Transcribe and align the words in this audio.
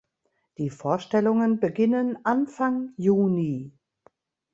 Die 0.57 0.71
Vorstellungen 0.71 1.59
beginnen 1.59 2.17
Anfang 2.25 2.95
Juni. 2.97 3.71